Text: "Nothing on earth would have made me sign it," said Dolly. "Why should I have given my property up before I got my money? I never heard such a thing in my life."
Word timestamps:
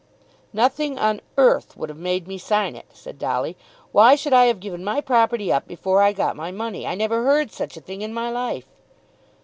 "Nothing 0.51 0.97
on 0.97 1.21
earth 1.37 1.77
would 1.77 1.89
have 1.89 1.97
made 1.99 2.27
me 2.27 2.39
sign 2.39 2.75
it," 2.75 2.87
said 2.91 3.19
Dolly. 3.19 3.55
"Why 3.91 4.15
should 4.15 4.33
I 4.33 4.45
have 4.45 4.59
given 4.59 4.83
my 4.83 4.99
property 4.99 5.53
up 5.53 5.67
before 5.67 6.01
I 6.01 6.11
got 6.11 6.35
my 6.35 6.51
money? 6.51 6.87
I 6.87 6.95
never 6.95 7.23
heard 7.23 7.51
such 7.51 7.77
a 7.77 7.81
thing 7.81 8.01
in 8.01 8.11
my 8.11 8.31
life." 8.31 8.65